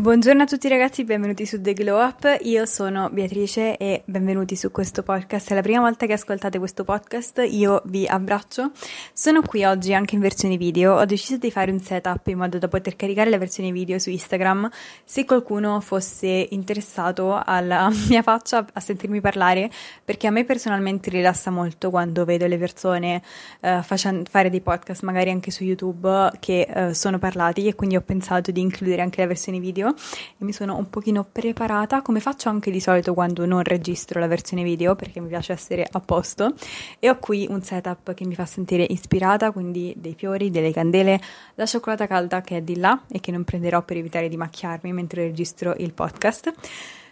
[0.00, 2.38] Buongiorno a tutti ragazzi, benvenuti su The Glow Up.
[2.42, 5.50] Io sono Beatrice e benvenuti su questo podcast.
[5.50, 8.70] È la prima volta che ascoltate questo podcast, io vi abbraccio.
[9.12, 10.94] Sono qui oggi anche in versione video.
[10.94, 14.10] Ho deciso di fare un setup in modo da poter caricare la versione video su
[14.10, 14.70] Instagram.
[15.02, 19.68] Se qualcuno fosse interessato alla mia faccia a sentirmi parlare,
[20.04, 23.20] perché a me personalmente rilassa molto quando vedo le persone
[23.62, 27.96] uh, faccia- fare dei podcast, magari anche su YouTube, che uh, sono parlati e quindi
[27.96, 32.20] ho pensato di includere anche la versione video e mi sono un pochino preparata come
[32.20, 36.00] faccio anche di solito quando non registro la versione video perché mi piace essere a
[36.00, 36.54] posto
[36.98, 41.20] e ho qui un setup che mi fa sentire ispirata, quindi dei fiori, delle candele,
[41.54, 44.92] la cioccolata calda che è di là e che non prenderò per evitare di macchiarmi
[44.92, 46.52] mentre registro il podcast.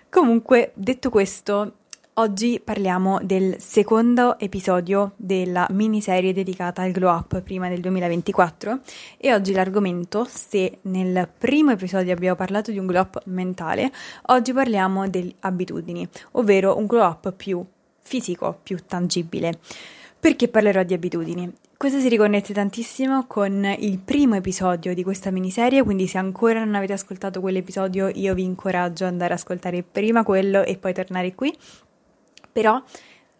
[0.08, 1.72] Comunque, detto questo,
[2.18, 8.78] Oggi parliamo del secondo episodio della miniserie dedicata al glow up prima del 2024
[9.18, 13.92] e oggi l'argomento, se nel primo episodio abbiamo parlato di un glow up mentale,
[14.28, 17.62] oggi parliamo delle abitudini, ovvero un glow up più
[18.00, 19.58] fisico, più tangibile.
[20.18, 21.52] Perché parlerò di abitudini?
[21.76, 26.74] Questo si riconnette tantissimo con il primo episodio di questa miniserie, quindi se ancora non
[26.74, 31.34] avete ascoltato quell'episodio io vi incoraggio ad andare ad ascoltare prima quello e poi tornare
[31.34, 31.54] qui
[32.56, 32.82] però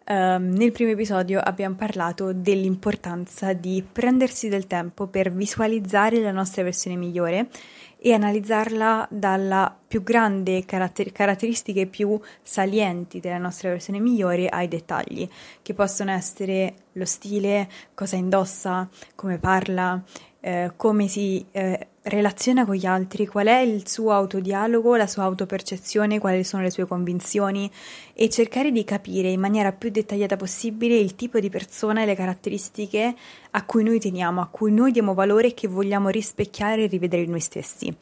[0.09, 6.63] Um, nel primo episodio abbiamo parlato dell'importanza di prendersi del tempo per visualizzare la nostra
[6.63, 7.49] versione migliore
[7.97, 15.27] e analizzarla dalla più grande caratter- caratteristiche più salienti della nostra versione migliore ai dettagli,
[15.61, 20.01] che possono essere lo stile, cosa indossa, come parla,
[20.39, 25.23] eh, come si eh, relaziona con gli altri, qual è il suo autodialogo, la sua
[25.23, 27.69] autopercezione, quali sono le sue convinzioni?
[28.13, 32.15] E cercare di capire in maniera più dettagliata possibile il tipo di persona e le
[32.15, 33.15] caratteristiche
[33.51, 37.23] a cui noi teniamo, a cui noi diamo valore e che vogliamo rispecchiare e rivedere
[37.23, 37.93] in noi stessi.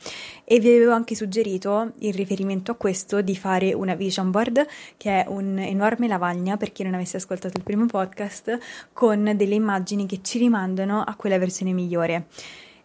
[0.43, 4.65] E vi avevo anche suggerito, in riferimento a questo, di fare una vision board,
[4.97, 8.57] che è un'enorme lavagna, per chi non avesse ascoltato il primo podcast,
[8.93, 12.27] con delle immagini che ci rimandano a quella versione migliore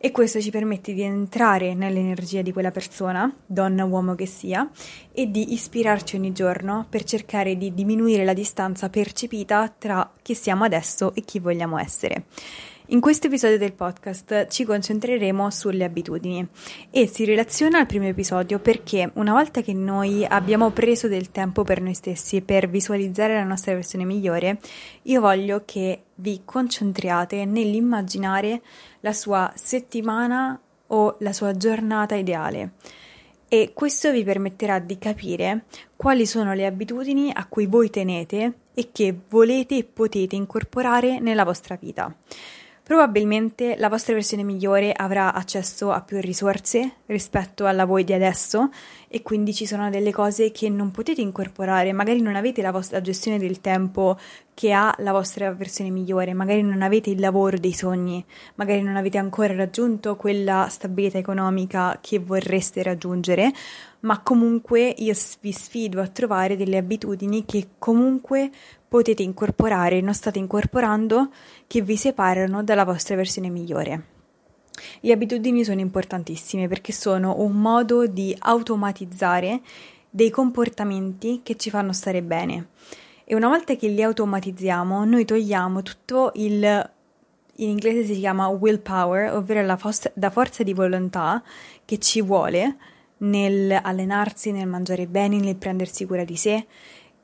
[0.02, 4.66] e questo ci permette di entrare nell'energia di quella persona, donna o uomo che sia,
[5.12, 10.64] e di ispirarci ogni giorno per cercare di diminuire la distanza percepita tra chi siamo
[10.64, 12.24] adesso e chi vogliamo essere.
[12.92, 16.44] In questo episodio del podcast ci concentreremo sulle abitudini
[16.90, 21.62] e si relaziona al primo episodio perché una volta che noi abbiamo preso del tempo
[21.62, 24.58] per noi stessi per visualizzare la nostra versione migliore,
[25.02, 28.60] io voglio che vi concentriate nell'immaginare
[29.02, 32.72] la sua settimana o la sua giornata ideale
[33.46, 38.88] e questo vi permetterà di capire quali sono le abitudini a cui voi tenete e
[38.90, 42.12] che volete e potete incorporare nella vostra vita.
[42.90, 48.68] Probabilmente la vostra versione migliore avrà accesso a più risorse rispetto alla voi di adesso
[49.06, 53.00] e quindi ci sono delle cose che non potete incorporare, magari non avete la vostra
[53.00, 54.18] gestione del tempo
[54.54, 58.24] che ha la vostra versione migliore, magari non avete il lavoro dei sogni,
[58.56, 63.52] magari non avete ancora raggiunto quella stabilità economica che vorreste raggiungere,
[64.00, 68.50] ma comunque io vi sfido a trovare delle abitudini che comunque
[68.88, 71.30] potete incorporare, non state incorporando,
[71.66, 74.04] che vi separano dalla vostra versione migliore.
[75.00, 79.60] Le abitudini sono importantissime perché sono un modo di automatizzare
[80.08, 82.68] dei comportamenti che ci fanno stare bene.
[83.24, 86.90] E una volta che li automatizziamo, noi togliamo tutto il
[87.60, 91.42] in inglese si chiama willpower, ovvero la, fos- la forza di volontà
[91.84, 92.76] che ci vuole
[93.20, 96.66] nel allenarsi, nel mangiare bene, nel prendersi cura di sé.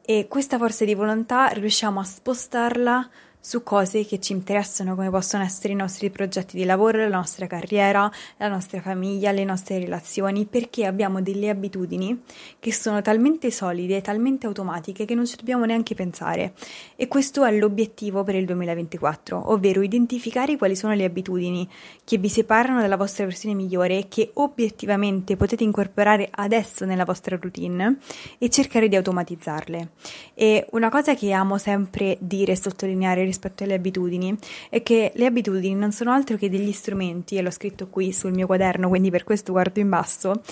[0.02, 3.10] E questa forza di volontà riusciamo a spostarla
[3.46, 7.46] su cose che ci interessano, come possono essere i nostri progetti di lavoro, la nostra
[7.46, 12.22] carriera, la nostra famiglia, le nostre relazioni, perché abbiamo delle abitudini
[12.58, 16.54] che sono talmente solide, talmente automatiche che non ci dobbiamo neanche pensare.
[16.96, 21.70] E questo è l'obiettivo per il 2024, ovvero identificare quali sono le abitudini
[22.02, 27.38] che vi separano dalla vostra versione migliore e che obiettivamente potete incorporare adesso nella vostra
[27.40, 27.98] routine
[28.38, 29.90] e cercare di automatizzarle.
[30.34, 34.36] E una cosa che amo sempre dire e sottolineare rispetto alle abitudini
[34.70, 38.32] è che le abitudini non sono altro che degli strumenti, e l'ho scritto qui sul
[38.32, 40.42] mio quaderno, quindi per questo guardo in basso,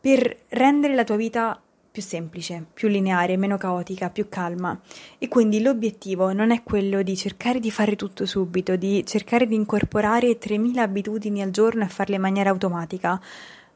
[0.00, 1.60] per rendere la tua vita
[1.96, 4.78] più semplice, più lineare, meno caotica, più calma.
[5.18, 9.54] E quindi l'obiettivo non è quello di cercare di fare tutto subito, di cercare di
[9.54, 13.18] incorporare 3.000 abitudini al giorno e farle in maniera automatica,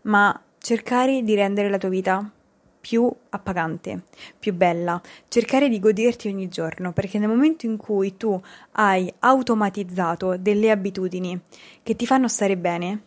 [0.03, 2.31] ma cercare di rendere la tua vita
[2.81, 4.05] più appagante,
[4.39, 8.41] più bella, cercare di goderti ogni giorno, perché nel momento in cui tu
[8.73, 11.39] hai automatizzato delle abitudini
[11.83, 13.03] che ti fanno stare bene,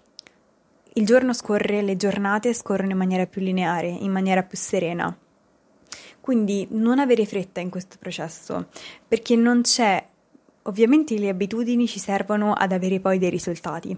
[0.93, 5.15] il giorno scorre, le giornate scorrono in maniera più lineare, in maniera più serena.
[6.21, 8.67] Quindi non avere fretta in questo processo,
[9.07, 10.07] perché non c'è
[10.65, 13.93] Ovviamente le abitudini ci servono ad avere poi dei risultati,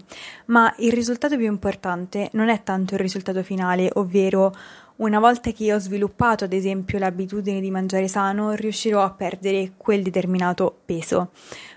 [0.46, 4.52] ma il risultato più importante non è tanto il risultato finale, ovvero
[4.96, 9.72] una volta che io ho sviluppato ad esempio l'abitudine di mangiare sano, riuscirò a perdere
[9.76, 11.32] quel determinato peso,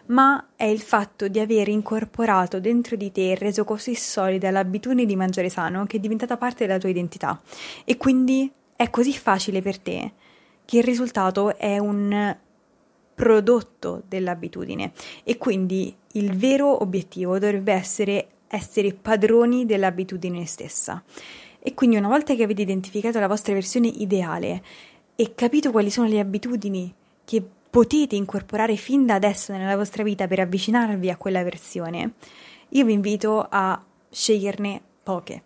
[0.08, 5.06] ma è il fatto di aver incorporato dentro di te e reso così solida l'abitudine
[5.06, 7.40] di mangiare sano che è diventata parte della tua identità.
[7.84, 10.14] E quindi è così facile per te
[10.64, 12.38] che il risultato è un
[13.14, 14.94] prodotto dell'abitudine.
[15.24, 21.04] E quindi il vero obiettivo dovrebbe essere essere padroni dell'abitudine stessa.
[21.62, 24.64] E quindi una volta che avete identificato la vostra versione ideale
[25.16, 26.94] e capito quali sono le abitudini
[27.26, 32.14] che potete incorporare fin da adesso nella vostra vita per avvicinarvi a quella versione,
[32.70, 35.44] io vi invito a sceglierne poche,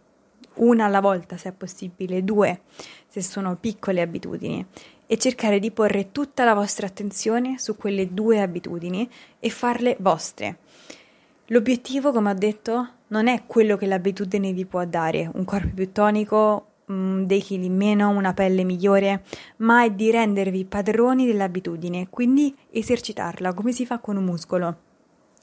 [0.55, 2.61] una alla volta se è possibile, due
[3.07, 4.65] se sono piccole abitudini
[5.05, 9.09] e cercare di porre tutta la vostra attenzione su quelle due abitudini
[9.39, 10.59] e farle vostre.
[11.47, 15.91] L'obiettivo, come ho detto, non è quello che l'abitudine vi può dare, un corpo più
[15.91, 19.23] tonico, mm, dei chili in meno, una pelle migliore,
[19.57, 24.77] ma è di rendervi padroni dell'abitudine, quindi esercitarla come si fa con un muscolo.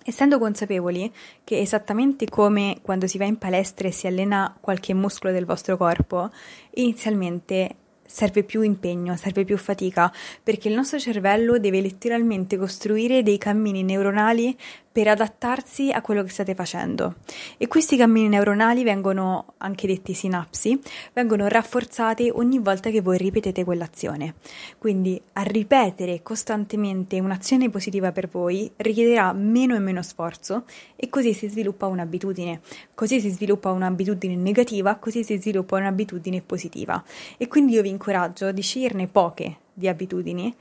[0.02, 1.12] Essendo consapevoli
[1.44, 5.76] che esattamente come quando si va in palestra e si allena qualche muscolo del vostro
[5.76, 6.30] corpo,
[6.76, 7.76] inizialmente
[8.10, 10.12] serve più impegno, serve più fatica,
[10.42, 14.56] perché il nostro cervello deve letteralmente costruire dei cammini neuronali
[14.92, 17.16] per adattarsi a quello che state facendo.
[17.58, 20.80] E questi cammini neuronali vengono anche detti sinapsi,
[21.12, 24.34] vengono rafforzati ogni volta che voi ripetete quell'azione.
[24.78, 30.64] Quindi a ripetere costantemente un'azione positiva per voi richiederà meno e meno sforzo
[30.96, 32.60] e così si sviluppa un'abitudine.
[32.92, 37.02] Così si sviluppa un'abitudine negativa, così si sviluppa un'abitudine positiva.
[37.36, 40.52] E quindi io vi incoraggio di sceglierne poche di abitudini,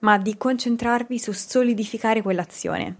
[0.00, 2.96] ma di concentrarvi su solidificare quell'azione.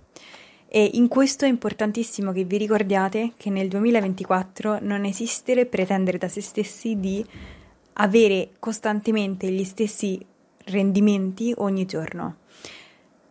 [0.71, 6.29] E in questo è importantissimo che vi ricordiate che nel 2024 non esiste pretendere da
[6.29, 7.25] se stessi di
[7.95, 10.23] avere costantemente gli stessi
[10.67, 12.37] rendimenti ogni giorno.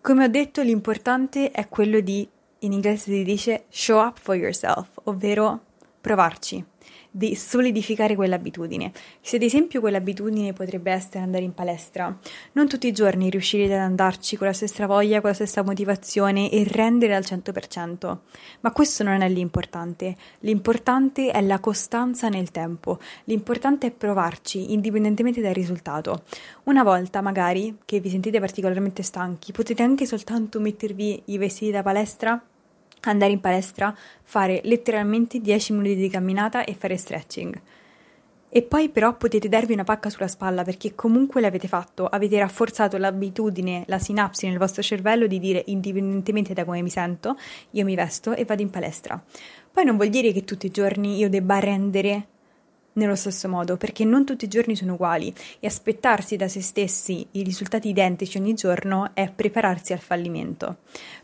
[0.01, 2.27] Come ho detto, l'importante è quello di,
[2.59, 5.61] in inglese si dice show up for yourself, ovvero
[6.01, 6.63] provarci
[7.17, 8.91] di solidificare quell'abitudine.
[9.21, 12.15] Se ad esempio quell'abitudine potrebbe essere andare in palestra,
[12.51, 16.51] non tutti i giorni riuscirete ad andarci con la stessa voglia, con la stessa motivazione
[16.51, 18.17] e rendere al 100%,
[18.59, 20.15] ma questo non è l'importante.
[20.41, 26.21] L'importante è la costanza nel tempo, l'importante è provarci indipendentemente dal risultato.
[26.65, 31.81] Una volta magari che vi sentite particolarmente stanchi, potete anche soltanto mettervi i vestiti da
[31.81, 32.39] palestra
[33.09, 37.62] andare in palestra, fare letteralmente 10 minuti di camminata e fare stretching.
[38.50, 42.98] E poi però potete darvi una pacca sulla spalla perché comunque l'avete fatto, avete rafforzato
[42.98, 47.38] l'abitudine, la sinapsi nel vostro cervello di dire indipendentemente da come mi sento,
[47.71, 49.21] io mi vesto e vado in palestra.
[49.71, 52.28] Poi non vuol dire che tutti i giorni io debba rendere
[52.97, 57.25] nello stesso modo, perché non tutti i giorni sono uguali e aspettarsi da se stessi
[57.31, 60.77] i risultati identici ogni giorno è prepararsi al fallimento.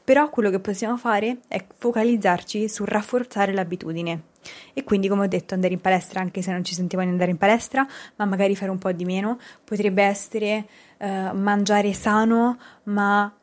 [0.03, 4.31] Però quello che possiamo fare è focalizzarci sul rafforzare l'abitudine.
[4.73, 7.31] E quindi, come ho detto, andare in palestra anche se non ci sentiamo di andare
[7.31, 7.87] in palestra,
[8.17, 10.65] ma magari fare un po' di meno, potrebbe essere
[10.97, 13.33] uh, mangiare sano, ma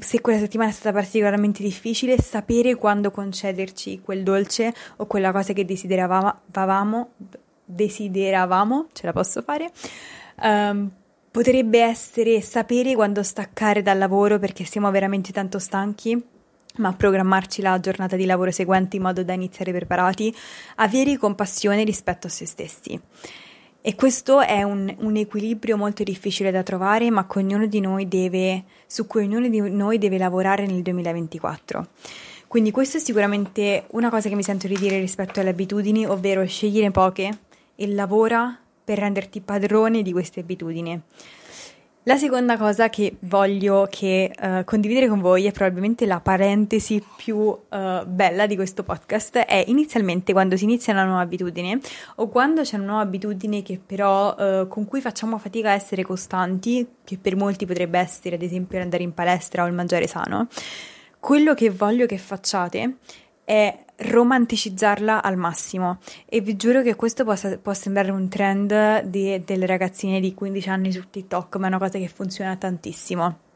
[0.00, 5.52] se quella settimana è stata particolarmente difficile, sapere quando concederci quel dolce o quella cosa
[5.52, 7.10] che desideravamo,
[7.64, 9.70] desideravamo, ce la posso fare.
[10.42, 10.90] Um,
[11.30, 16.22] potrebbe essere sapere quando staccare dal lavoro perché siamo veramente tanto stanchi,
[16.76, 20.34] ma programmarci la giornata di lavoro seguente in modo da iniziare preparati,
[20.76, 23.00] avere compassione rispetto a se stessi.
[23.84, 27.26] E questo è un, un, equilibrio molto difficile da trovare, ma
[28.06, 31.88] deve, su cui ognuno di noi deve lavorare nel 2024.
[32.46, 36.46] Quindi questo è sicuramente una cosa che mi sento di dire rispetto alle abitudini, ovvero
[36.46, 37.38] scegliere poche,
[37.82, 41.00] e lavora per renderti padrone di queste abitudini.
[42.04, 47.36] La seconda cosa che voglio che, uh, condividere con voi è probabilmente la parentesi più
[47.36, 47.58] uh,
[48.06, 51.78] bella di questo podcast, è inizialmente quando si inizia una nuova abitudine
[52.16, 56.02] o quando c'è una nuova abitudine che però uh, con cui facciamo fatica a essere
[56.02, 60.48] costanti, che per molti potrebbe essere ad esempio andare in palestra o il mangiare sano,
[61.20, 62.96] quello che voglio che facciate
[63.44, 65.98] è romanticizzarla al massimo.
[66.26, 70.68] E vi giuro che questo possa, può sembrare un trend di, delle ragazzine di 15
[70.68, 73.50] anni su TikTok, ma è una cosa che funziona tantissimo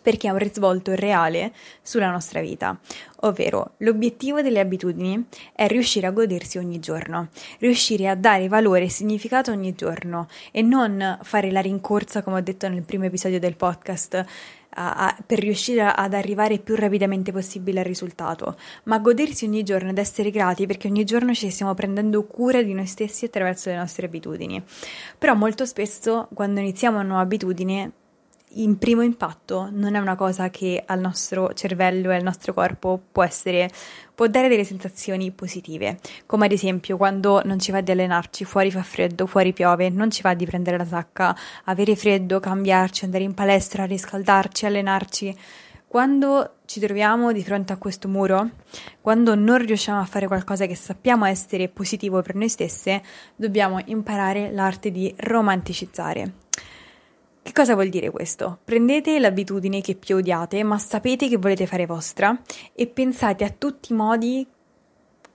[0.00, 1.52] perché ha un risvolto reale
[1.82, 2.78] sulla nostra vita,
[3.20, 7.28] ovvero l'obiettivo delle abitudini è riuscire a godersi ogni giorno,
[7.58, 12.42] riuscire a dare valore e significato ogni giorno e non fare la rincorsa, come ho
[12.42, 14.24] detto nel primo episodio del podcast,
[14.74, 19.90] a, a, per riuscire ad arrivare più rapidamente possibile al risultato, ma godersi ogni giorno
[19.90, 23.76] ed essere grati perché ogni giorno ci stiamo prendendo cura di noi stessi attraverso le
[23.76, 24.62] nostre abitudini.
[25.18, 27.92] Però molto spesso quando iniziamo una nuova abitudine
[28.54, 33.00] in primo impatto non è una cosa che al nostro cervello e al nostro corpo
[33.12, 33.70] può essere
[34.12, 38.70] può dare delle sensazioni positive, come ad esempio quando non ci va di allenarci, fuori
[38.70, 43.24] fa freddo, fuori piove, non ci va di prendere la sacca, avere freddo, cambiarci, andare
[43.24, 45.34] in palestra, riscaldarci, allenarci.
[45.86, 48.50] Quando ci troviamo di fronte a questo muro,
[49.00, 53.02] quando non riusciamo a fare qualcosa che sappiamo essere positivo per noi stesse,
[53.34, 56.49] dobbiamo imparare l'arte di romanticizzare.
[57.50, 58.60] Che cosa vuol dire questo?
[58.62, 62.40] Prendete l'abitudine che più odiate, ma sapete che volete fare vostra
[62.72, 64.46] e pensate a tutti i modi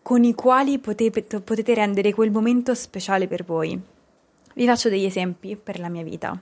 [0.02, 3.78] con i quali potete, potete rendere quel momento speciale per voi.
[4.54, 6.42] Vi faccio degli esempi per la mia vita.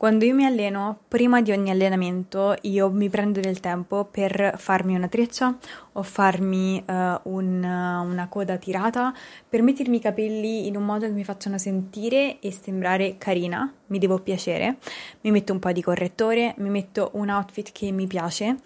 [0.00, 4.94] Quando io mi alleno, prima di ogni allenamento, io mi prendo del tempo per farmi
[4.94, 5.54] una treccia
[5.92, 6.92] o farmi uh,
[7.24, 9.12] un, una coda tirata,
[9.46, 13.98] per mettermi i capelli in un modo che mi facciano sentire e sembrare carina, mi
[13.98, 14.78] devo piacere.
[15.20, 18.56] Mi metto un po' di correttore, mi metto un outfit che mi piace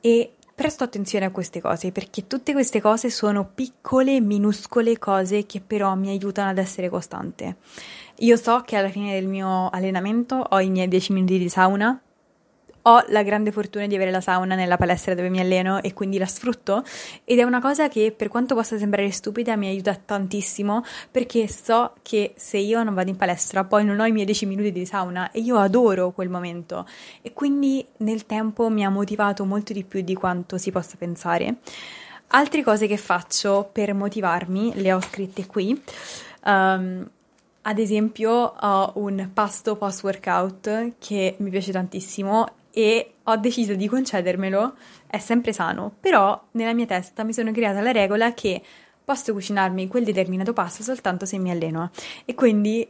[0.00, 5.60] e presto attenzione a queste cose perché tutte queste cose sono piccole, minuscole cose che
[5.60, 7.56] però mi aiutano ad essere costante.
[8.20, 12.00] Io so che alla fine del mio allenamento ho i miei 10 minuti di sauna.
[12.88, 16.18] Ho la grande fortuna di avere la sauna nella palestra dove mi alleno e quindi
[16.18, 16.84] la sfrutto
[17.24, 21.94] ed è una cosa che per quanto possa sembrare stupida mi aiuta tantissimo perché so
[22.02, 24.86] che se io non vado in palestra poi non ho i miei 10 minuti di
[24.86, 26.86] sauna e io adoro quel momento
[27.22, 31.56] e quindi nel tempo mi ha motivato molto di più di quanto si possa pensare.
[32.28, 35.82] Altre cose che faccio per motivarmi le ho scritte qui.
[36.44, 37.08] Um,
[37.62, 42.46] ad esempio ho un pasto post workout che mi piace tantissimo
[42.78, 47.80] e ho deciso di concedermelo, è sempre sano, però nella mia testa mi sono creata
[47.80, 48.60] la regola che
[49.02, 51.90] posso cucinarmi quel determinato pasto soltanto se mi alleno.
[52.26, 52.86] E quindi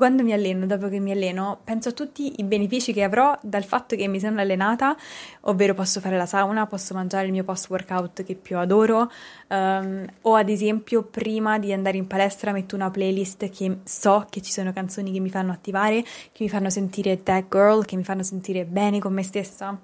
[0.00, 3.64] quando mi alleno, dopo che mi alleno, penso a tutti i benefici che avrò dal
[3.64, 4.96] fatto che mi sono allenata,
[5.42, 9.12] ovvero posso fare la sauna, posso mangiare il mio post workout che più adoro,
[9.48, 14.40] um, o ad esempio prima di andare in palestra metto una playlist che so che
[14.40, 18.04] ci sono canzoni che mi fanno attivare, che mi fanno sentire tag girl, che mi
[18.04, 19.78] fanno sentire bene con me stessa.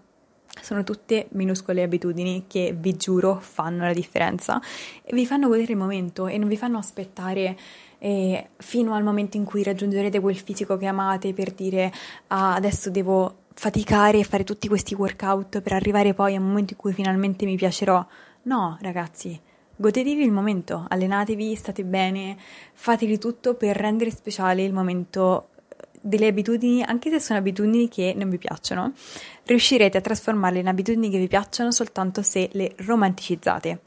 [0.63, 4.59] Sono tutte minuscole abitudini che vi giuro fanno la differenza
[5.05, 7.55] e vi fanno godere il momento e non vi fanno aspettare
[7.99, 11.93] e fino al momento in cui raggiungerete quel fisico che amate per dire
[12.29, 16.75] ah, adesso devo faticare e fare tutti questi workout per arrivare poi a un momento
[16.75, 18.05] in cui finalmente mi piacerò.
[18.43, 19.41] No, ragazzi,
[19.75, 22.37] godetevi il momento, allenatevi, state bene,
[22.75, 25.49] fatevi tutto per rendere speciale il momento
[26.07, 28.93] delle abitudini, anche se sono abitudini che non vi piacciono,
[29.45, 33.81] riuscirete a trasformarle in abitudini che vi piacciono soltanto se le romanticizzate.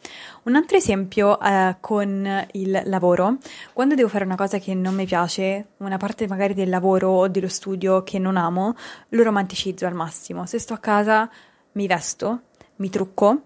[0.43, 3.37] Un altro esempio eh, con il lavoro,
[3.73, 7.27] quando devo fare una cosa che non mi piace, una parte magari del lavoro o
[7.27, 8.75] dello studio che non amo,
[9.09, 10.45] lo romanticizzo al massimo.
[10.45, 11.29] Se sto a casa
[11.73, 12.41] mi vesto,
[12.77, 13.43] mi trucco,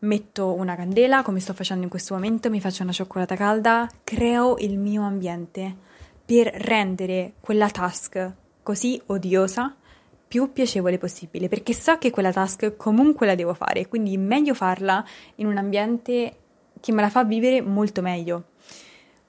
[0.00, 4.56] metto una candela come sto facendo in questo momento, mi faccio una cioccolata calda, creo
[4.58, 5.88] il mio ambiente
[6.30, 9.74] per rendere quella task così odiosa
[10.28, 15.04] più piacevole possibile, perché so che quella task comunque la devo fare, quindi meglio farla
[15.36, 16.36] in un ambiente
[16.78, 18.44] che me la fa vivere molto meglio.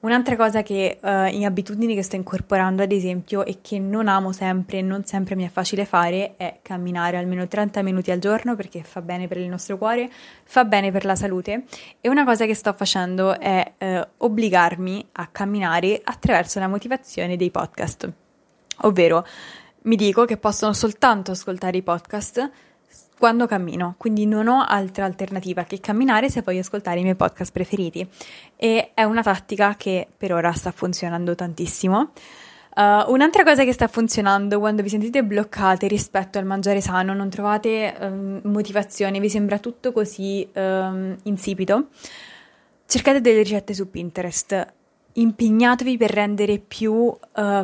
[0.02, 4.32] Un'altra cosa che uh, in abitudini che sto incorporando, ad esempio, e che non amo
[4.32, 8.56] sempre e non sempre mi è facile fare, è camminare almeno 30 minuti al giorno
[8.56, 10.10] perché fa bene per il nostro cuore,
[10.44, 11.66] fa bene per la salute.
[12.02, 17.52] E una cosa che sto facendo è uh, obbligarmi a camminare attraverso la motivazione dei
[17.52, 18.12] podcast.
[18.84, 19.24] Ovvero,
[19.84, 22.52] mi dico che possono soltanto ascoltare i podcast
[23.22, 27.52] quando cammino, quindi non ho altra alternativa che camminare se voglio ascoltare i miei podcast
[27.52, 28.04] preferiti
[28.56, 32.14] e è una tattica che per ora sta funzionando tantissimo.
[32.76, 37.30] Uh, un'altra cosa che sta funzionando quando vi sentite bloccate rispetto al mangiare sano, non
[37.30, 41.90] trovate um, motivazione, vi sembra tutto così um, insipido,
[42.88, 44.80] cercate delle ricette su Pinterest
[45.14, 47.20] impegnatevi per rendere più uh,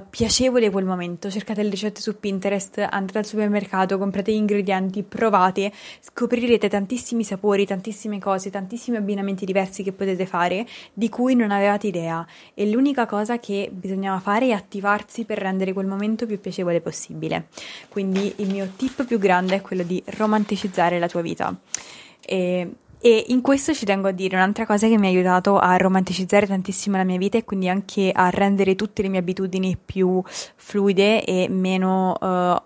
[0.10, 1.30] piacevole quel momento.
[1.30, 7.66] Cercate le ricette su Pinterest, andate al supermercato, comprate gli ingredienti, provate, scoprirete tantissimi sapori,
[7.66, 12.26] tantissime cose, tantissimi abbinamenti diversi che potete fare di cui non avevate idea.
[12.54, 17.48] E l'unica cosa che bisognava fare è attivarsi per rendere quel momento più piacevole possibile.
[17.90, 21.56] Quindi il mio tip più grande è quello di romanticizzare la tua vita.
[22.20, 25.78] E e in questo ci tengo a dire un'altra cosa che mi ha aiutato a
[25.78, 30.22] romanticizzare tantissimo la mia vita e quindi anche a rendere tutte le mie abitudini più
[30.26, 32.62] fluide e meno, uh,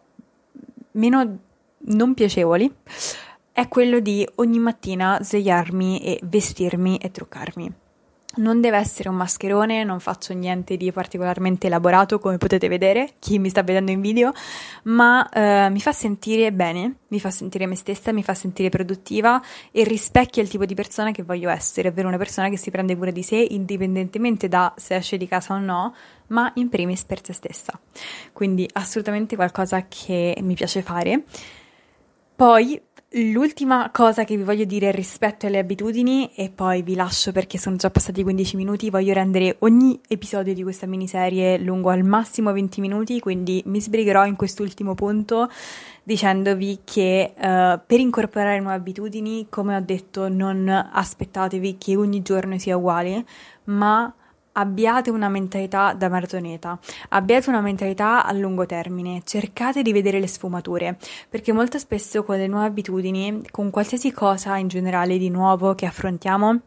[0.91, 1.37] meno
[1.77, 2.73] non piacevoli,
[3.51, 7.73] è quello di ogni mattina svegliarmi e vestirmi e truccarmi.
[8.33, 13.39] Non deve essere un mascherone, non faccio niente di particolarmente elaborato come potete vedere, chi
[13.39, 14.31] mi sta vedendo in video,
[14.83, 19.41] ma eh, mi fa sentire bene, mi fa sentire me stessa, mi fa sentire produttiva
[19.71, 22.95] e rispecchia il tipo di persona che voglio essere, ovvero una persona che si prende
[22.95, 25.93] cura di sé indipendentemente da se esce di casa o no,
[26.27, 27.77] ma in primis per se stessa.
[28.31, 31.23] Quindi assolutamente qualcosa che mi piace fare.
[32.33, 32.81] Poi
[33.13, 37.75] L'ultima cosa che vi voglio dire rispetto alle abitudini, e poi vi lascio perché sono
[37.75, 42.79] già passati 15 minuti, voglio rendere ogni episodio di questa miniserie lungo al massimo 20
[42.79, 45.49] minuti, quindi mi sbrigherò in quest'ultimo punto
[46.03, 52.57] dicendovi che uh, per incorporare nuove abitudini, come ho detto, non aspettatevi che ogni giorno
[52.59, 53.25] sia uguale,
[53.65, 54.13] ma
[54.61, 60.27] abbiate una mentalità da maratoneta, abbiate una mentalità a lungo termine, cercate di vedere le
[60.27, 60.97] sfumature,
[61.29, 65.85] perché molto spesso con le nuove abitudini, con qualsiasi cosa in generale di nuovo che
[65.85, 66.59] affrontiamo,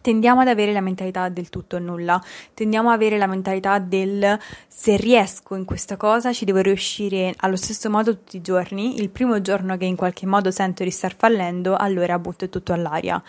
[0.00, 2.22] tendiamo ad avere la mentalità del tutto o nulla,
[2.54, 7.56] tendiamo ad avere la mentalità del se riesco in questa cosa ci devo riuscire allo
[7.56, 11.14] stesso modo tutti i giorni, il primo giorno che in qualche modo sento di star
[11.16, 13.22] fallendo, allora butto tutto all'aria.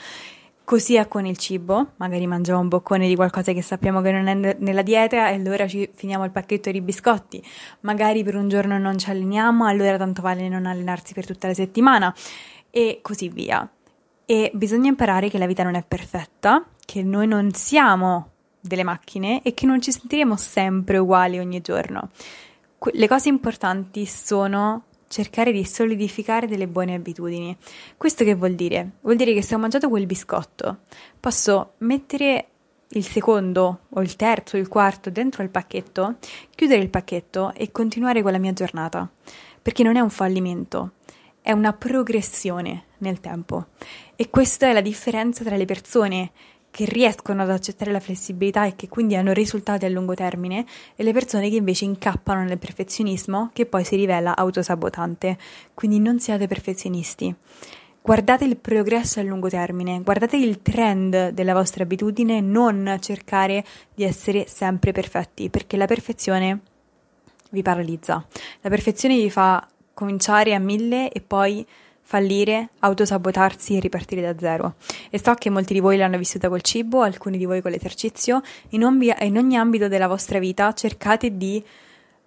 [0.66, 4.28] Così è con il cibo, magari mangiamo un boccone di qualcosa che sappiamo che non
[4.28, 7.44] è nella dieta e allora ci finiamo il pacchetto di biscotti.
[7.82, 11.54] Magari per un giorno non ci alleniamo, allora tanto vale non allenarsi per tutta la
[11.54, 12.16] settimana
[12.72, 13.70] e così via.
[14.26, 18.30] E bisogna imparare che la vita non è perfetta, che noi non siamo
[18.62, 22.10] delle macchine e che non ci sentiremo sempre uguali ogni giorno.
[22.80, 27.56] Le cose importanti sono cercare di solidificare delle buone abitudini.
[27.98, 28.94] Questo che vuol dire?
[29.02, 30.80] Vuol dire che se ho mangiato quel biscotto,
[31.20, 32.48] posso mettere
[32.90, 36.16] il secondo o il terzo o il quarto dentro il pacchetto,
[36.56, 39.08] chiudere il pacchetto e continuare con la mia giornata,
[39.62, 40.94] perché non è un fallimento,
[41.42, 43.68] è una progressione nel tempo.
[44.16, 46.32] E questa è la differenza tra le persone
[46.74, 51.04] che riescono ad accettare la flessibilità e che quindi hanno risultati a lungo termine e
[51.04, 55.38] le persone che invece incappano nel perfezionismo che poi si rivela autosabotante.
[55.76, 57.36] Quindi non siate perfezionisti.
[58.02, 64.04] Guardate il progresso a lungo termine, guardate il trend della vostra abitudine, non cercare di
[64.04, 66.60] essere sempre perfetti, perché la perfezione
[67.52, 68.26] vi paralizza.
[68.62, 71.64] La perfezione vi fa cominciare a mille e poi
[72.04, 74.76] fallire, autosabotarsi e ripartire da zero.
[75.10, 78.42] E so che molti di voi l'hanno vissuta col cibo, alcuni di voi con l'esercizio.
[78.70, 81.64] In, ogni, in ogni ambito della vostra vita cercate di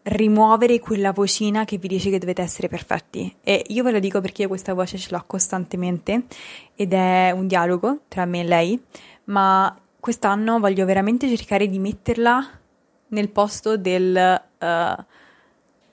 [0.08, 3.34] rimuovere quella vocina che vi dice che dovete essere perfetti.
[3.42, 6.24] E io ve lo dico perché io questa voce ce l'ho costantemente
[6.74, 8.82] ed è un dialogo tra me e lei,
[9.24, 12.48] ma quest'anno voglio veramente cercare di metterla
[13.08, 14.42] nel posto del...
[14.58, 15.04] Uh,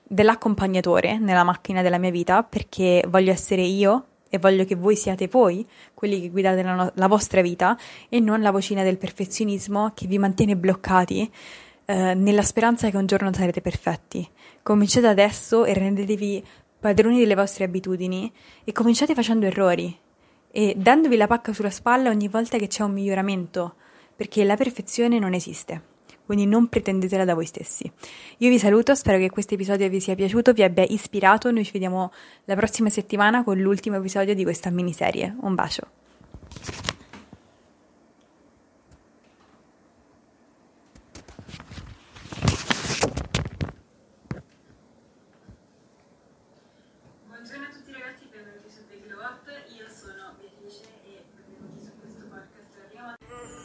[0.06, 5.28] dell'accompagnatore nella macchina della mia vita perché voglio essere io e voglio che voi siate
[5.28, 9.92] voi quelli che guidate la, no- la vostra vita e non la vocina del perfezionismo
[9.94, 11.30] che vi mantiene bloccati
[11.86, 14.28] eh, nella speranza che un giorno sarete perfetti.
[14.62, 16.44] Cominciate adesso e rendetevi
[16.80, 18.30] padroni delle vostre abitudini
[18.64, 19.96] e cominciate facendo errori
[20.50, 23.74] e dandovi la pacca sulla spalla ogni volta che c'è un miglioramento,
[24.14, 25.92] perché la perfezione non esiste
[26.24, 27.90] quindi non pretendetela da voi stessi.
[28.38, 31.72] Io vi saluto, spero che questo episodio vi sia piaciuto, vi abbia ispirato, noi ci
[31.72, 32.12] vediamo
[32.44, 35.36] la prossima settimana con l'ultimo episodio di questa miniserie.
[35.40, 36.83] Un bacio.